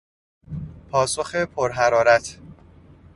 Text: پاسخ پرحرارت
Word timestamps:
پاسخ 0.89 1.35
پرحرارت 1.35 2.39